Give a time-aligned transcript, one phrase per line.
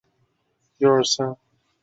[0.03, 1.41] 我有一股兴奋的感觉